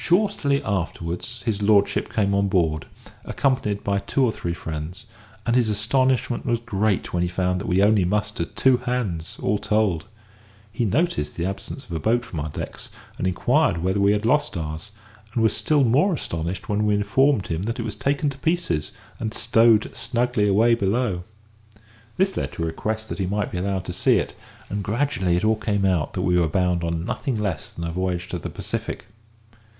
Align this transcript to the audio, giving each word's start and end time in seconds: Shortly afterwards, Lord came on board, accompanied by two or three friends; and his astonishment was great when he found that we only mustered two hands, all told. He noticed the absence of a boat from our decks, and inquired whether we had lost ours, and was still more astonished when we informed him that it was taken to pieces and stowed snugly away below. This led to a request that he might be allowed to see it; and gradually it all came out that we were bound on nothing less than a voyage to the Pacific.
Shortly 0.00 0.62
afterwards, 0.62 1.42
Lord 1.60 1.84
came 1.86 2.32
on 2.34 2.48
board, 2.48 2.86
accompanied 3.26 3.84
by 3.84 3.98
two 3.98 4.24
or 4.24 4.32
three 4.32 4.54
friends; 4.54 5.04
and 5.44 5.54
his 5.56 5.68
astonishment 5.68 6.46
was 6.46 6.60
great 6.60 7.12
when 7.12 7.22
he 7.24 7.28
found 7.28 7.60
that 7.60 7.66
we 7.66 7.82
only 7.82 8.06
mustered 8.06 8.56
two 8.56 8.76
hands, 8.78 9.36
all 9.42 9.58
told. 9.58 10.06
He 10.72 10.86
noticed 10.86 11.36
the 11.36 11.44
absence 11.44 11.84
of 11.84 11.92
a 11.92 11.98
boat 12.00 12.24
from 12.24 12.40
our 12.40 12.48
decks, 12.48 12.88
and 13.18 13.26
inquired 13.26 13.82
whether 13.82 14.00
we 14.00 14.12
had 14.12 14.24
lost 14.24 14.56
ours, 14.56 14.92
and 15.34 15.42
was 15.42 15.54
still 15.54 15.84
more 15.84 16.14
astonished 16.14 16.70
when 16.70 16.86
we 16.86 16.94
informed 16.94 17.48
him 17.48 17.64
that 17.64 17.78
it 17.80 17.84
was 17.84 17.96
taken 17.96 18.30
to 18.30 18.38
pieces 18.38 18.92
and 19.18 19.34
stowed 19.34 19.94
snugly 19.94 20.48
away 20.48 20.74
below. 20.74 21.24
This 22.16 22.34
led 22.36 22.52
to 22.52 22.62
a 22.62 22.66
request 22.66 23.10
that 23.10 23.18
he 23.18 23.26
might 23.26 23.50
be 23.50 23.58
allowed 23.58 23.84
to 23.86 23.92
see 23.92 24.16
it; 24.18 24.34
and 24.70 24.82
gradually 24.82 25.36
it 25.36 25.44
all 25.44 25.56
came 25.56 25.84
out 25.84 26.12
that 26.14 26.22
we 26.22 26.38
were 26.38 26.48
bound 26.48 26.82
on 26.84 27.04
nothing 27.04 27.38
less 27.38 27.68
than 27.70 27.84
a 27.84 27.90
voyage 27.92 28.28
to 28.28 28.38
the 28.38 28.48
Pacific. 28.48 29.04